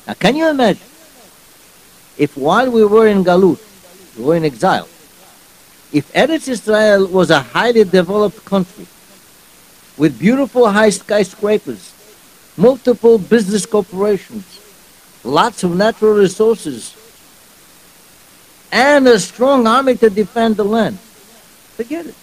Now, 0.07 0.13
can 0.13 0.35
you 0.35 0.50
imagine 0.50 0.88
if 2.17 2.38
while 2.38 2.70
we 2.70 2.86
were 2.86 3.08
in 3.08 3.24
Galut, 3.24 3.60
we 4.17 4.24
were 4.24 4.36
in 4.36 4.46
exile, 4.46 4.88
if 5.91 6.12
Eretz 6.13 6.48
Israel 6.48 7.08
was 7.08 7.29
a 7.29 7.39
highly 7.39 7.84
developed 7.84 8.43
country 8.46 8.88
with 9.98 10.17
beautiful 10.20 10.70
high 10.70 10.89
skyscrapers, 10.89 11.93
multiple 12.58 13.17
business 13.17 13.65
corporations, 13.65 14.46
lots 15.24 15.63
of 15.63 15.75
natural 15.75 16.13
resources, 16.13 16.96
and 18.72 19.08
a 19.08 19.20
strong 19.20 19.67
army 19.67 19.96
to 19.96 20.10
defend 20.10 20.58
the 20.58 20.65
land. 20.65 21.00
Forget 21.77 22.08
it. 22.08 22.15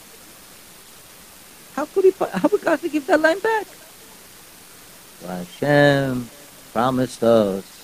How 1.74 1.86
could 1.86 2.04
he? 2.04 2.12
How 2.32 2.48
would 2.48 2.60
God 2.60 2.80
give 2.90 3.06
that 3.06 3.20
land 3.20 3.42
back? 3.42 3.66
Well, 5.22 5.44
Hashem 5.44 6.28
promised 6.72 7.22
us 7.22 7.79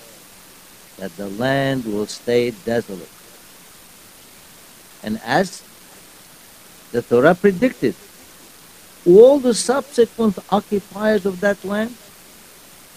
that 0.98 1.16
the 1.16 1.28
land 1.28 1.84
will 1.84 2.06
stay 2.06 2.50
desolate. 2.50 3.10
And 5.02 5.20
as 5.24 5.62
the 6.92 7.02
Torah 7.02 7.34
predicted, 7.34 7.94
all 9.06 9.38
the 9.38 9.54
subsequent 9.54 10.38
occupiers 10.50 11.26
of 11.26 11.40
that 11.40 11.64
land 11.64 11.94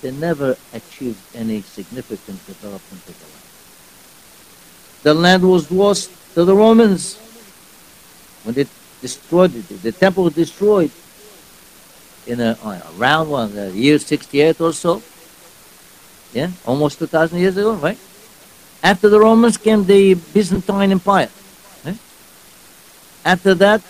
they 0.01 0.11
never 0.11 0.55
achieved 0.73 1.19
any 1.35 1.61
significant 1.61 2.45
development 2.45 3.03
of 3.07 3.19
the 3.19 3.25
land. 3.25 3.49
The 5.03 5.13
land 5.13 5.43
was 5.43 5.71
lost 5.71 6.11
to 6.35 6.45
the 6.45 6.55
Romans 6.55 7.17
when 8.43 8.55
they 8.55 8.67
destroyed 9.01 9.55
it. 9.55 9.81
The 9.81 9.91
temple 9.91 10.25
was 10.25 10.33
destroyed 10.33 10.91
in 12.27 12.39
a, 12.39 12.57
around 12.97 13.29
one, 13.29 13.55
the 13.55 13.71
year 13.71 13.99
68 13.99 14.61
or 14.61 14.73
so. 14.73 15.01
Yeah, 16.33 16.51
almost 16.65 16.99
2,000 16.99 17.39
years 17.39 17.57
ago, 17.57 17.73
right? 17.73 17.97
After 18.83 19.09
the 19.09 19.19
Romans 19.19 19.57
came 19.57 19.83
the 19.83 20.13
Byzantine 20.13 20.91
Empire. 20.91 21.29
Right? 21.83 21.97
After 23.25 23.53
that, 23.55 23.81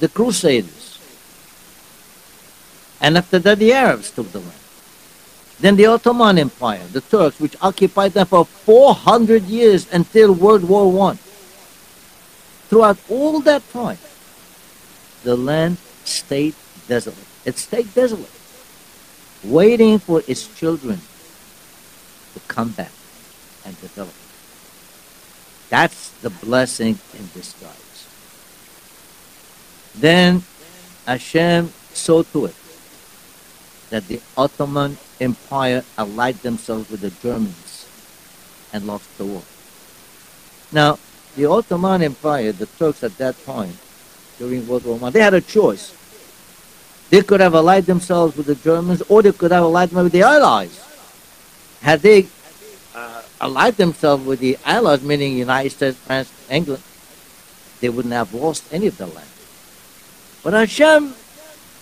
the 0.00 0.08
Crusaders. 0.08 0.98
And 3.00 3.18
after 3.18 3.38
that, 3.40 3.58
the 3.58 3.72
Arabs 3.72 4.10
took 4.10 4.30
the 4.32 4.38
land. 4.38 4.52
Then 5.60 5.76
the 5.76 5.86
Ottoman 5.86 6.38
Empire, 6.38 6.84
the 6.92 7.00
Turks, 7.00 7.40
which 7.40 7.56
occupied 7.60 8.12
them 8.12 8.26
for 8.26 8.44
400 8.44 9.42
years 9.44 9.92
until 9.92 10.32
World 10.32 10.64
War 10.64 11.10
I. 11.10 11.16
Throughout 12.68 12.98
all 13.08 13.40
that 13.40 13.68
time, 13.72 13.98
the 15.24 15.36
land 15.36 15.78
stayed 16.04 16.54
desolate. 16.86 17.18
It 17.44 17.58
stayed 17.58 17.92
desolate, 17.92 18.30
waiting 19.42 19.98
for 19.98 20.22
its 20.28 20.46
children 20.58 21.00
to 22.38 22.46
come 22.46 22.70
back 22.70 22.92
and 23.64 23.78
develop. 23.80 24.14
That's 25.68 26.10
the 26.22 26.30
blessing 26.30 26.98
in 27.18 27.28
disguise. 27.34 28.06
Then 29.94 30.42
Hashem 31.06 31.72
saw 31.92 32.22
to 32.22 32.46
it 32.46 32.54
that 33.90 34.06
the 34.06 34.20
Ottoman 34.36 34.96
Empire 35.20 35.84
allied 35.96 36.36
themselves 36.36 36.90
with 36.90 37.00
the 37.00 37.10
Germans 37.10 37.88
and 38.72 38.86
lost 38.86 39.08
the 39.18 39.24
war. 39.24 39.42
Now, 40.70 40.98
the 41.36 41.46
Ottoman 41.46 42.02
Empire, 42.02 42.52
the 42.52 42.66
Turks 42.66 43.02
at 43.02 43.16
that 43.18 43.42
time, 43.44 43.72
during 44.38 44.66
World 44.68 44.84
War 44.84 44.98
I, 45.02 45.10
they 45.10 45.20
had 45.20 45.34
a 45.34 45.40
choice. 45.40 45.94
They 47.10 47.22
could 47.22 47.40
have 47.40 47.54
allied 47.54 47.86
themselves 47.86 48.36
with 48.36 48.46
the 48.46 48.54
Germans, 48.54 49.02
or 49.08 49.22
they 49.22 49.32
could 49.32 49.50
have 49.50 49.64
allied 49.64 49.90
them 49.90 50.04
with 50.04 50.12
the 50.12 50.22
Allies. 50.22 50.87
Had 51.80 52.00
they 52.00 52.26
uh, 52.94 53.22
allied 53.40 53.76
themselves 53.76 54.24
with 54.24 54.40
the 54.40 54.58
Allies, 54.64 55.02
meaning 55.02 55.36
United 55.36 55.70
States, 55.70 55.96
France, 55.98 56.32
England, 56.50 56.82
they 57.80 57.88
wouldn't 57.88 58.14
have 58.14 58.34
lost 58.34 58.64
any 58.72 58.88
of 58.88 58.98
their 58.98 59.06
land. 59.06 59.28
But 60.42 60.54
Hashem 60.54 61.14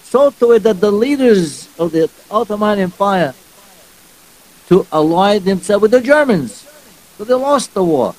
saw 0.02 0.30
to 0.30 0.52
it 0.52 0.62
that 0.62 0.80
the 0.80 0.90
leaders 0.90 1.68
of 1.78 1.92
the 1.92 2.10
Ottoman 2.30 2.78
Empire 2.78 3.34
to 4.68 4.86
ally 4.92 5.38
themselves 5.38 5.82
with 5.82 5.90
the 5.90 6.00
Germans. 6.00 6.66
So 7.16 7.24
they 7.24 7.34
lost 7.34 7.74
the 7.74 7.84
war. 7.84 8.14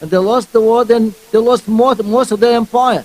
And 0.00 0.10
they 0.10 0.18
lost 0.18 0.52
the 0.52 0.60
war, 0.60 0.84
then 0.84 1.14
they 1.32 1.38
lost 1.38 1.66
most, 1.66 2.04
most 2.04 2.30
of 2.30 2.40
their 2.40 2.56
empire. 2.56 3.04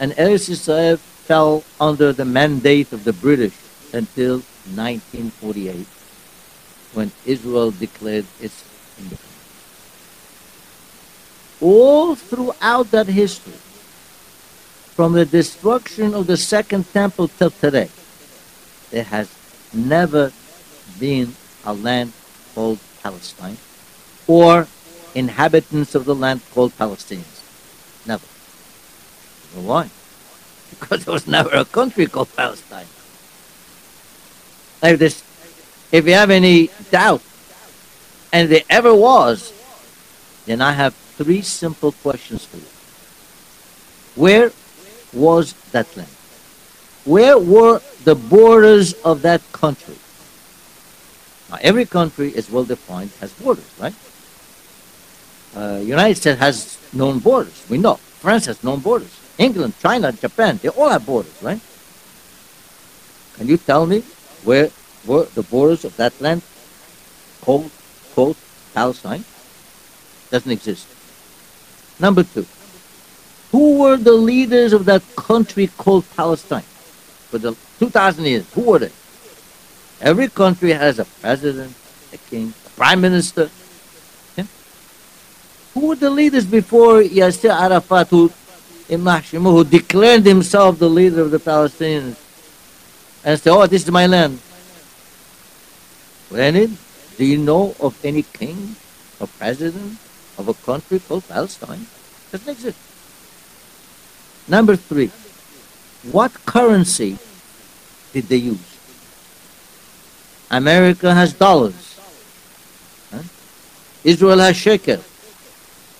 And 0.00 0.12
Eretz 0.12 0.50
Israel 0.50 0.96
fell 0.96 1.62
under 1.80 2.12
the 2.12 2.24
mandate 2.24 2.92
of 2.92 3.04
the 3.04 3.12
British 3.12 3.54
until 3.92 4.42
1948, 4.74 5.86
when 6.94 7.12
Israel 7.24 7.70
declared 7.70 8.26
its 8.40 8.64
independence. 8.98 9.28
All 11.60 12.14
throughout 12.14 12.90
that 12.90 13.06
history, 13.06 13.58
from 14.94 15.12
the 15.14 15.24
destruction 15.24 16.14
of 16.14 16.26
the 16.26 16.36
Second 16.36 16.84
Temple 16.92 17.28
till 17.28 17.50
today, 17.50 17.88
there 18.90 19.04
has 19.04 19.32
never 19.72 20.32
been 20.98 21.34
a 21.64 21.72
land 21.72 22.12
called 22.54 22.78
Palestine 23.02 23.56
or 24.26 24.66
inhabitants 25.14 25.94
of 25.94 26.04
the 26.04 26.14
land 26.14 26.40
called 26.52 26.76
Palestinians. 26.76 27.40
Never. 28.06 28.26
Why? 29.54 29.90
Because 30.72 31.04
there 31.04 31.12
was 31.12 31.26
never 31.26 31.50
a 31.50 31.66
country 31.66 32.06
called 32.06 32.34
Palestine. 32.34 32.86
If, 34.82 34.98
this, 34.98 35.22
if 35.92 36.06
you 36.06 36.14
have 36.14 36.30
any 36.30 36.70
doubt, 36.90 37.22
and 38.32 38.48
there 38.50 38.62
ever 38.70 38.94
was, 38.94 39.52
then 40.46 40.60
I 40.60 40.72
have 40.72 40.94
three 40.94 41.42
simple 41.42 41.92
questions 41.92 42.44
for 42.44 42.56
you. 42.56 42.72
Where 44.16 44.50
was 45.12 45.52
that 45.72 45.94
land? 45.96 46.08
Where 47.04 47.38
were 47.38 47.80
the 48.04 48.14
borders 48.14 48.94
of 49.04 49.22
that 49.22 49.40
country? 49.52 49.96
Now, 51.50 51.58
every 51.60 51.84
country 51.84 52.30
is 52.30 52.50
well 52.50 52.64
defined, 52.64 53.10
has 53.20 53.32
borders, 53.34 53.68
right? 53.78 53.94
Uh, 55.54 55.80
United 55.84 56.16
States 56.16 56.40
has 56.40 56.78
known 56.94 57.18
borders. 57.18 57.64
We 57.68 57.76
know. 57.76 57.96
France 57.96 58.46
has 58.46 58.64
known 58.64 58.80
borders. 58.80 59.18
England, 59.36 59.74
China, 59.80 60.12
Japan, 60.12 60.58
they 60.62 60.68
all 60.70 60.88
have 60.88 61.04
borders, 61.04 61.36
right? 61.42 61.60
Can 63.36 63.48
you 63.48 63.56
tell 63.58 63.84
me 63.84 64.02
where 64.44 64.70
the 65.04 65.46
borders 65.50 65.84
of 65.84 65.96
that 65.96 66.18
land 66.20 66.42
called, 67.40 67.70
quote, 68.14 68.36
Palestine? 68.74 69.24
Doesn't 70.30 70.50
exist. 70.50 70.86
Number 71.98 72.22
two, 72.22 72.46
who 73.50 73.80
were 73.80 73.96
the 73.96 74.12
leaders 74.12 74.72
of 74.72 74.86
that 74.86 75.02
country 75.14 75.66
called 75.66 76.04
Palestine 76.16 76.64
for 77.30 77.38
the 77.38 77.54
2,000 77.78 78.24
years? 78.24 78.52
Who 78.54 78.62
were 78.62 78.78
they? 78.78 78.92
Every 80.00 80.28
country 80.28 80.72
has 80.72 80.98
a 80.98 81.04
president, 81.04 81.74
a 82.12 82.16
king, 82.16 82.54
a 82.66 82.70
prime 82.70 83.00
minister. 83.00 83.50
Who 85.74 85.88
were 85.88 85.96
the 85.96 86.10
leaders 86.10 86.44
before 86.44 87.02
Yasser 87.02 87.50
Arafat, 87.50 88.08
who, 88.08 88.30
who 88.88 89.64
declared 89.64 90.26
himself 90.26 90.78
the 90.78 90.88
leader 90.88 91.22
of 91.22 91.30
the 91.30 91.38
Palestinians 91.38 92.16
and 93.24 93.40
said, 93.40 93.52
oh, 93.52 93.66
this 93.66 93.84
is 93.84 93.90
my 93.90 94.06
land? 94.06 94.38
Lenin, 96.32 96.78
do 97.18 97.24
you 97.24 97.36
know 97.36 97.76
of 97.78 98.02
any 98.04 98.22
king 98.22 98.74
or 99.20 99.26
president 99.38 99.98
of 100.38 100.48
a 100.48 100.54
country 100.54 100.98
called 100.98 101.28
Palestine? 101.28 101.86
Doesn't 102.32 102.48
exist. 102.48 102.78
Number 104.48 104.74
three, 104.76 105.12
what 106.10 106.32
currency 106.46 107.18
did 108.12 108.24
they 108.24 108.36
use? 108.36 108.78
America 110.50 111.14
has 111.14 111.32
dollars. 111.34 112.00
Huh? 113.10 113.22
Israel 114.04 114.38
has 114.38 114.56
shekel. 114.56 115.04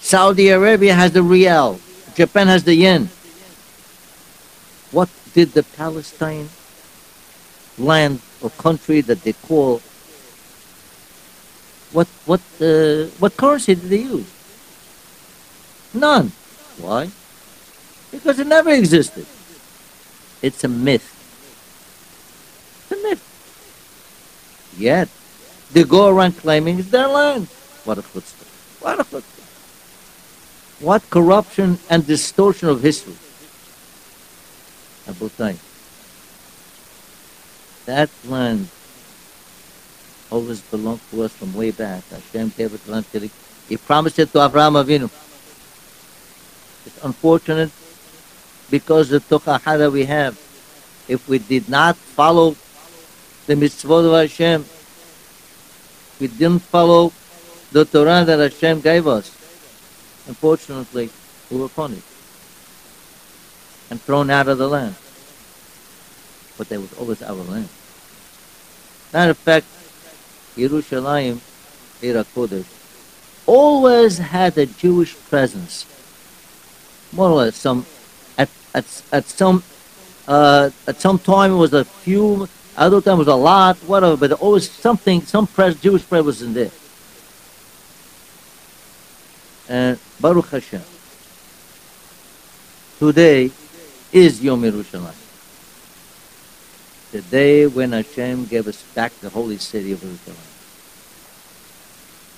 Saudi 0.01 0.49
Arabia 0.49 0.95
has 0.95 1.12
the 1.12 1.23
rial. 1.23 1.79
Japan 2.14 2.49
has 2.49 2.64
the 2.64 2.75
yen. 2.75 3.09
What 4.90 5.09
did 5.35 5.53
the 5.53 5.62
Palestine 5.62 6.49
land 7.79 8.21
or 8.42 8.51
country 8.51 9.01
that 9.03 9.23
they 9.23 9.33
call 9.33 9.81
what 11.92 12.09
what 12.24 12.40
uh, 12.61 13.07
what 13.18 13.37
currency 13.37 13.74
did 13.74 13.88
they 13.88 14.02
use? 14.02 14.31
None. 15.94 16.33
Why? 16.78 17.11
Because 18.11 18.38
it 18.38 18.46
never 18.46 18.70
existed. 18.70 19.26
It's 20.40 20.64
a 20.64 20.68
myth. 20.68 21.05
It's 22.83 22.98
a 22.98 23.02
myth. 23.02 23.22
Yet 24.76 25.09
they 25.72 25.85
go 25.85 26.09
around 26.09 26.38
claiming 26.38 26.78
it's 26.78 26.90
their 26.90 27.09
land. 27.09 27.46
What 27.85 27.98
a 27.98 28.02
chutzpah. 28.02 28.48
What 28.81 29.00
a 29.00 29.05
chutzpah. 29.05 29.42
What 30.81 31.09
corruption 31.11 31.78
and 31.88 32.07
distortion 32.07 32.68
of 32.68 32.83
history. 32.83 33.16
Abutai. 35.07 35.57
That 37.87 38.11
land 38.24 38.68
always 40.33 40.62
belonged 40.62 41.01
to 41.11 41.23
us 41.23 41.33
from 41.33 41.53
way 41.53 41.71
back. 41.71 42.03
Hashem 42.09 42.53
gave 42.57 42.73
it 42.73 42.85
to 42.87 42.95
us. 42.95 43.05
He 43.68 43.77
promised 43.77 44.18
it 44.18 44.33
to 44.33 44.38
Avraham 44.38 44.83
Avinu. 44.83 45.11
It's 46.87 47.05
unfortunate 47.05 47.71
because 48.71 49.11
the 49.11 49.21
Tochahara 49.21 49.92
we 49.92 50.05
have, 50.07 50.35
if 51.07 51.29
we 51.29 51.38
did 51.38 51.68
not 51.68 51.97
follow 51.97 52.57
the 53.47 53.55
mitzvot 53.55 54.07
of 54.07 54.12
Hashem, 54.12 54.64
we 56.18 56.29
didn't 56.29 56.62
follow 56.62 57.12
the 57.71 57.85
Torah 57.85 58.25
that 58.25 58.38
Hashem 58.38 58.81
gave 58.81 59.07
us, 59.07 59.29
unfortunately, 60.27 61.11
we 61.51 61.59
were 61.59 61.68
punished 61.68 62.07
and 63.90 64.01
thrown 64.01 64.31
out 64.31 64.49
of 64.49 64.59
the 64.59 64.68
land. 64.68 64.95
But 66.57 66.68
there 66.68 66.81
was 66.81 66.92
always 66.95 67.23
our 67.23 67.35
land. 67.35 67.68
Matter 69.12 69.33
of 69.33 69.38
fact, 69.38 69.66
Yerushalayim, 70.57 71.41
Ir 72.03 72.25
Kodesh, 72.35 72.67
always 73.47 74.19
had 74.19 74.57
a 74.59 74.67
Jewish 74.67 75.17
presence. 75.29 75.87
More 77.12 77.29
or 77.29 77.37
less, 77.37 77.57
some 77.57 77.87
at 78.37 78.51
at, 78.75 78.85
at 79.12 79.25
some 79.27 79.62
uh, 80.29 80.71
at 80.87 81.01
some 81.01 81.19
time 81.19 81.53
it 81.53 81.57
was 81.57 81.73
a 81.73 81.85
few, 81.85 82.49
other 82.77 83.01
time 83.01 83.15
it 83.15 83.19
was 83.19 83.29
a 83.29 83.35
lot, 83.35 83.77
whatever. 83.79 84.17
But 84.17 84.33
always 84.33 84.71
something, 84.71 85.23
some 85.23 85.47
pres, 85.47 85.81
Jewish 85.81 86.07
presence 86.09 86.43
in 86.43 86.55
there. 86.55 86.71
And 89.69 89.99
Baruch 90.21 90.51
Hashem, 90.51 90.83
today 92.99 93.51
is 94.12 94.43
Yom 94.43 94.62
Yerushalayim 94.62 95.22
the 97.12 97.20
day 97.20 97.66
when 97.66 97.92
Hashem 97.92 98.46
gave 98.46 98.66
us 98.66 98.83
back 98.94 99.12
the 99.20 99.29
holy 99.29 99.59
city 99.59 99.92
of 99.92 100.01
Jerusalem. 100.01 100.37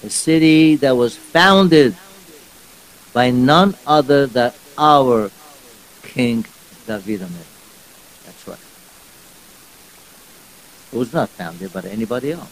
A 0.02 0.10
city 0.10 0.74
that 0.76 0.96
was 0.96 1.16
founded 1.16 1.96
by 3.12 3.30
none 3.30 3.76
other 3.86 4.26
than 4.26 4.52
our 4.76 5.30
King 6.02 6.44
David. 6.86 7.20
That's 7.20 8.48
right. 8.48 8.58
It 10.92 10.98
was 10.98 11.12
not 11.12 11.28
founded 11.30 11.72
by 11.72 11.82
anybody 11.82 12.32
else, 12.32 12.50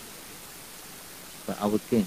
but 1.47 1.61
our 1.61 1.79
King. 1.91 2.07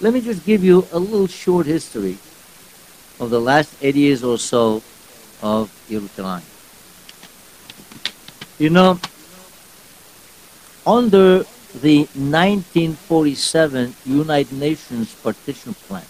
Let 0.00 0.14
me 0.14 0.20
just 0.20 0.46
give 0.46 0.62
you 0.62 0.86
a 0.92 0.98
little 0.98 1.26
short 1.26 1.66
history 1.66 2.16
of 3.18 3.30
the 3.30 3.40
last 3.40 3.74
80 3.82 3.98
years 3.98 4.24
or 4.24 4.38
so 4.38 4.82
of 5.42 5.70
Jerusalem. 5.88 6.42
You 8.62 8.70
know, 8.70 9.00
under 10.86 11.42
the 11.82 12.06
1947 12.14 13.92
United 14.06 14.52
Nations 14.52 15.12
partition 15.16 15.74
plan, 15.74 16.06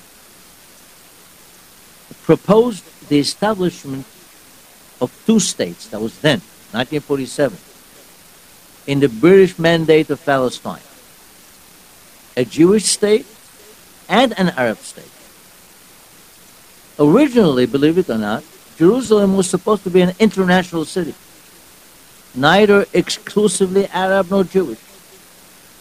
proposed 2.24 2.84
the 3.08 3.18
establishment 3.18 4.04
of 5.00 5.10
two 5.24 5.40
states, 5.40 5.88
that 5.88 6.00
was 6.02 6.20
then, 6.20 6.40
1947, 6.76 7.56
in 8.86 9.00
the 9.00 9.08
British 9.08 9.58
Mandate 9.58 10.10
of 10.10 10.22
Palestine. 10.22 10.84
A 12.36 12.44
Jewish 12.44 12.84
state 12.84 13.24
and 14.10 14.38
an 14.38 14.50
Arab 14.60 14.76
state. 14.76 15.08
Originally, 16.98 17.64
believe 17.64 17.96
it 17.96 18.10
or 18.10 18.18
not, 18.18 18.44
Jerusalem 18.76 19.38
was 19.38 19.48
supposed 19.48 19.84
to 19.84 19.90
be 19.90 20.02
an 20.02 20.12
international 20.20 20.84
city 20.84 21.14
neither 22.34 22.86
exclusively 22.92 23.86
Arab 23.88 24.30
nor 24.30 24.44
Jewish, 24.44 24.78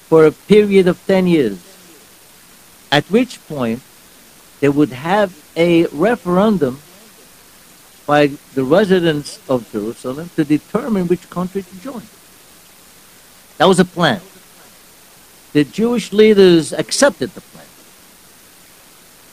for 0.07 0.25
a 0.25 0.31
period 0.31 0.87
of 0.87 0.99
10 1.07 1.27
years, 1.27 1.59
at 2.91 3.05
which 3.05 3.39
point 3.47 3.81
they 4.59 4.69
would 4.69 4.91
have 4.91 5.33
a 5.55 5.85
referendum 5.87 6.81
by 8.05 8.27
the 8.55 8.63
residents 8.63 9.39
of 9.47 9.71
Jerusalem 9.71 10.29
to 10.35 10.43
determine 10.43 11.07
which 11.07 11.29
country 11.29 11.63
to 11.63 11.75
join. 11.79 12.03
That 13.57 13.67
was 13.67 13.79
a 13.79 13.85
plan. 13.85 14.21
The 15.53 15.63
Jewish 15.63 16.11
leaders 16.11 16.73
accepted 16.73 17.31
the 17.31 17.41
plan, 17.41 17.65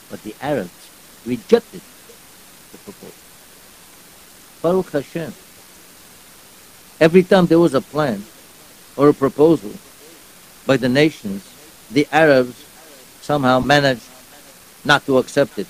but 0.09 0.23
the 0.23 0.35
Arabs 0.41 0.89
rejected 1.25 1.81
the 2.71 2.77
proposal. 2.77 3.15
Baruch 4.61 4.91
Hashem. 4.91 5.33
Every 6.99 7.23
time 7.23 7.45
there 7.45 7.59
was 7.59 7.73
a 7.73 7.81
plan 7.81 8.23
or 8.97 9.09
a 9.09 9.13
proposal 9.13 9.71
by 10.65 10.77
the 10.77 10.89
nations, 10.89 11.47
the 11.89 12.07
Arabs 12.11 12.65
somehow 13.21 13.59
managed 13.59 14.03
not 14.83 15.05
to 15.05 15.17
accept 15.17 15.57
it. 15.57 15.67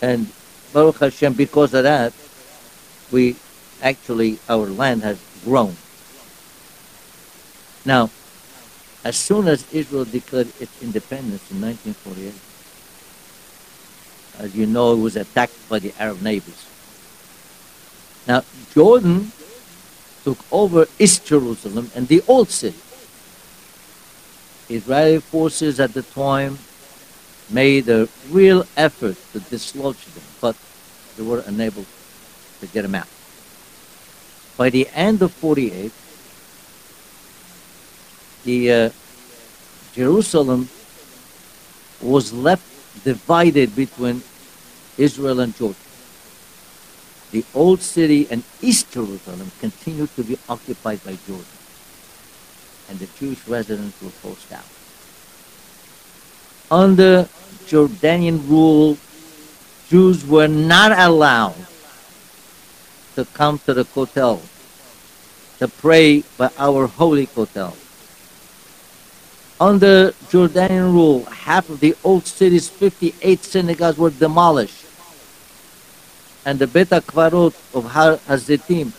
And 0.00 0.30
Baruch 0.72 0.98
Hashem, 0.98 1.34
because 1.34 1.74
of 1.74 1.82
that, 1.82 2.12
we 3.10 3.36
actually, 3.82 4.38
our 4.48 4.66
land 4.66 5.02
has 5.02 5.18
grown. 5.44 5.76
Now, 7.84 8.10
as 9.04 9.16
soon 9.16 9.48
as 9.48 9.66
Israel 9.72 10.04
declared 10.04 10.48
its 10.60 10.80
independence 10.80 11.50
in 11.50 11.60
1948, 11.60 12.34
as 14.38 14.54
you 14.54 14.66
know, 14.66 14.92
it 14.94 15.00
was 15.00 15.16
attacked 15.16 15.68
by 15.68 15.80
the 15.80 15.92
Arab 15.98 16.22
neighbors. 16.22 16.66
Now, 18.26 18.44
Jordan 18.72 19.32
took 20.24 20.38
over 20.50 20.86
East 20.98 21.26
Jerusalem 21.26 21.90
and 21.94 22.08
the 22.08 22.22
Old 22.28 22.48
City. 22.48 22.78
Israeli 24.68 25.18
forces 25.20 25.80
at 25.80 25.92
the 25.92 26.02
time 26.02 26.58
made 27.50 27.88
a 27.88 28.08
real 28.30 28.64
effort 28.76 29.16
to 29.32 29.40
dislodge 29.40 30.04
them, 30.14 30.24
but 30.40 30.56
they 31.16 31.22
were 31.22 31.42
unable 31.46 31.84
to 32.60 32.66
get 32.68 32.82
them 32.82 32.94
out. 32.94 33.08
By 34.56 34.70
the 34.70 34.88
end 34.94 35.22
of 35.22 35.32
48, 35.32 35.92
the 38.44 38.72
uh, 38.72 38.90
Jerusalem 39.92 40.68
was 42.00 42.32
left 42.32 42.64
divided 43.04 43.74
between 43.74 44.22
Israel 44.98 45.40
and 45.40 45.54
Jordan. 45.56 45.76
The 47.32 47.44
old 47.54 47.80
city 47.80 48.28
and 48.30 48.44
East 48.60 48.92
Jerusalem 48.92 49.50
continued 49.58 50.14
to 50.16 50.22
be 50.22 50.38
occupied 50.48 51.02
by 51.02 51.16
Jordan, 51.26 51.58
and 52.88 52.98
the 52.98 53.08
Jewish 53.18 53.48
residents 53.48 54.00
were 54.02 54.10
forced 54.10 54.52
out. 54.52 54.68
Under 56.70 57.28
Jordanian 57.64 58.46
rule, 58.48 58.98
Jews 59.88 60.26
were 60.26 60.48
not 60.48 60.92
allowed 60.92 61.56
to 63.14 63.24
come 63.32 63.58
to 63.64 63.74
the 63.74 63.84
Kotel 63.84 64.40
to 65.58 65.68
pray 65.68 66.24
by 66.36 66.50
our 66.58 66.86
holy 66.86 67.26
Kotel. 67.26 67.76
Under 69.60 70.12
Jordanian 70.28 70.92
rule, 70.92 71.24
half 71.26 71.70
of 71.70 71.80
the 71.80 71.94
old 72.04 72.26
city's 72.26 72.68
58 72.68 73.40
synagogues 73.40 73.96
were 73.96 74.10
demolished. 74.10 74.81
And 76.44 76.58
the 76.58 76.66
Bet 76.66 76.88
HaKvarot 76.88 77.54
of 77.74 77.84
Har 77.92 78.16
Hazetim 78.28 78.92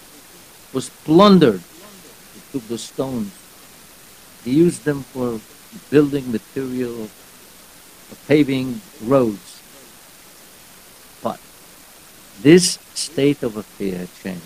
was 0.74 0.90
plundered. 0.90 1.62
They 1.62 2.42
took 2.52 2.68
the 2.68 2.78
stones. 2.78 3.32
They 4.44 4.52
used 4.52 4.86
them 4.86 5.04
for 5.04 5.40
building 5.90 6.32
material, 6.32 7.08
for 8.08 8.16
paving 8.28 8.82
roads. 9.04 9.62
But 11.22 11.40
this 12.42 12.80
state 12.94 13.44
of 13.44 13.58
affairs 13.58 14.10
changed 14.22 14.42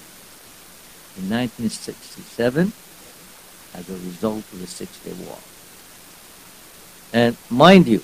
in 1.17 1.29
1967 1.29 2.73
as 3.73 3.89
a 3.89 3.93
result 3.93 4.43
of 4.53 4.59
the 4.59 4.67
Six 4.67 4.97
Day 4.99 5.13
War. 5.25 5.37
And 7.13 7.37
mind 7.49 7.87
you, 7.87 8.01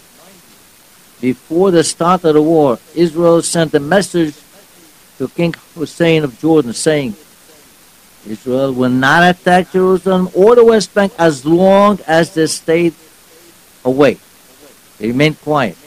before 1.22 1.72
the 1.72 1.84
start 1.84 2.24
of 2.26 2.34
the 2.34 2.42
war, 2.42 2.80
Israel 2.96 3.42
sent 3.42 3.74
a 3.74 3.80
message 3.80 4.36
to 5.24 5.34
King 5.34 5.56
Hussein 5.76 6.24
of 6.24 6.38
Jordan 6.40 6.74
saying, 6.74 7.16
Israel 8.28 8.74
will 8.74 8.90
not 8.90 9.24
attack 9.24 9.72
Jerusalem 9.72 10.30
or 10.36 10.56
the 10.56 10.64
West 10.64 10.94
Bank 10.94 11.14
as 11.18 11.46
long 11.46 12.00
as 12.08 12.34
they 12.34 12.48
stayed 12.48 12.94
away. 13.86 14.18
They 14.98 15.08
remained 15.08 15.40
quiet. 15.40 15.78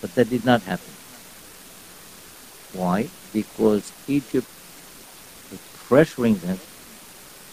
But 0.00 0.14
that 0.14 0.30
did 0.30 0.46
not 0.46 0.62
happen. 0.62 0.92
Why? 2.72 3.08
Because 3.32 3.92
Egypt 4.08 4.48
was 5.50 5.60
pressuring 5.88 6.40
them 6.40 6.58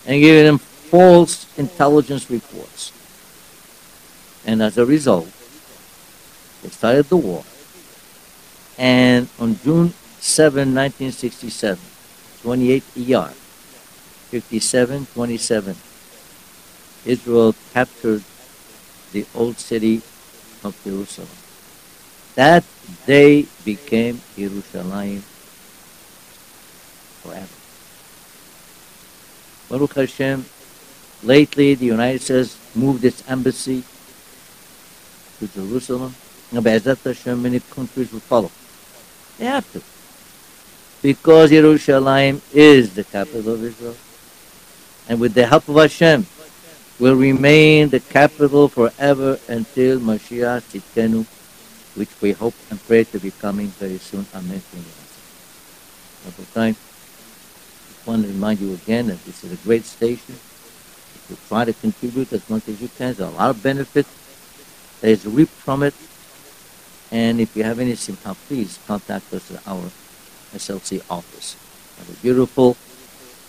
and 0.05 0.21
giving 0.21 0.45
them 0.45 0.59
false 0.59 1.45
intelligence 1.57 2.29
reports. 2.31 2.93
And 4.45 4.63
as 4.63 4.77
a 4.77 4.85
result, 4.85 5.27
they 6.63 6.69
started 6.69 7.09
the 7.09 7.17
war. 7.17 7.43
And 8.77 9.27
on 9.39 9.59
June 9.59 9.93
7, 10.19 10.73
1967, 10.73 11.79
28 12.41 12.83
ER, 12.97 13.33
57-27, 14.31 15.75
Israel 17.05 17.55
captured 17.73 18.23
the 19.13 19.25
old 19.33 19.57
city 19.57 20.01
of 20.63 20.75
Jerusalem. 20.83 21.29
That 22.35 22.63
day 23.05 23.47
became 23.63 24.21
Jerusalem 24.35 25.23
forever. 27.23 27.47
Baruch 29.69 29.93
Hashem, 29.95 30.45
lately 31.23 31.75
the 31.75 31.85
United 31.85 32.21
States 32.21 32.57
moved 32.75 33.03
its 33.03 33.23
embassy 33.27 33.83
to 35.39 35.47
Jerusalem. 35.47 36.15
And 36.51 36.63
Be'ezat 36.63 37.03
Hashem, 37.03 37.41
many 37.41 37.59
countries 37.59 38.11
will 38.11 38.21
follow. 38.21 38.51
They 39.37 39.45
have 39.45 39.71
to. 39.73 39.81
Because 41.01 41.49
Jerusalem 41.49 42.41
is 42.53 42.93
the 42.93 43.03
capital 43.03 43.53
of 43.53 43.63
Israel. 43.63 43.95
And 45.07 45.19
with 45.19 45.33
the 45.33 45.45
help 45.45 45.67
of 45.69 45.75
Hashem, 45.75 46.25
will 46.99 47.15
remain 47.15 47.89
the 47.89 47.99
capital 47.99 48.67
forever 48.67 49.39
until 49.47 49.99
Mashiach 49.99 50.63
Tzidkenu, 50.73 51.25
which 51.95 52.09
we 52.21 52.31
hope 52.31 52.55
and 52.69 52.81
pray 52.87 53.03
to 53.03 53.19
be 53.19 53.31
coming 53.31 53.67
very 53.67 53.97
soon. 53.97 54.25
Amen. 54.33 54.61
Time. 56.53 56.75
I 56.75 58.09
want 58.09 58.23
to 58.23 58.27
remind 58.29 58.59
you 58.59 58.73
again 58.73 59.07
that 59.07 59.23
this 59.23 59.43
is 59.43 59.53
a 59.53 59.63
great 59.63 59.85
station. 59.85 60.35
You 61.29 61.37
try 61.47 61.65
to 61.65 61.73
contribute 61.73 62.33
as 62.33 62.49
much 62.49 62.67
as 62.67 62.81
you 62.81 62.89
can. 62.89 63.13
There's 63.13 63.19
a 63.19 63.29
lot 63.29 63.51
of 63.51 63.63
benefit 63.63 64.05
is 65.01 65.25
reaped 65.25 65.51
from 65.51 65.83
it. 65.83 65.93
And 67.11 67.39
if 67.39 67.55
you 67.55 67.63
have 67.63 67.79
any 67.79 67.95
simha, 67.95 68.35
please 68.47 68.79
contact 68.87 69.33
us 69.33 69.51
at 69.51 69.65
our 69.67 69.89
SLC 70.53 71.01
office. 71.09 71.55
And 71.99 72.09
a 72.09 72.19
beautiful 72.21 72.77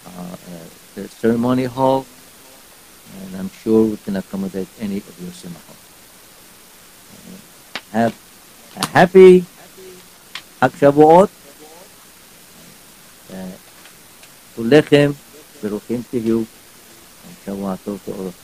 uh, 0.07 0.37
the 0.95 1.09
ceremony 1.09 1.65
hall, 1.65 2.07
and 3.21 3.37
I'm 3.37 3.51
sure 3.63 3.85
we 3.85 3.97
can 3.99 4.17
accommodate 4.17 4.69
any 4.81 4.99
of 4.99 5.15
your 5.21 5.31
Semakhot. 5.31 5.79
Uh, 7.15 7.99
have 7.99 8.15
a 8.77 8.87
happy 8.87 9.45
Hak 10.61 10.73
Shavuot. 10.73 11.31
Uh, 13.31 13.53
Ulechem, 14.57 15.15
Beruchim 15.63 16.03
to 16.11 16.19
you, 16.19 16.39
and 16.39 17.35
Shavuot 17.47 17.79
to 17.85 18.13
all 18.13 18.27
of 18.27 18.35
you. 18.35 18.39